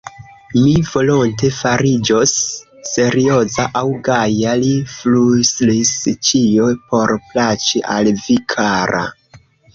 Mi 0.59 0.71
volonte 0.91 1.49
fariĝos 1.57 2.33
serioza 2.91 3.67
aŭ 3.83 3.83
gaja, 4.09 4.55
li 4.63 4.73
flustris; 4.95 5.93
ĉio 6.31 6.73
por 6.91 7.17
plaĉi 7.29 7.85
al 7.99 8.11
vi, 8.25 8.41
kara. 8.57 9.07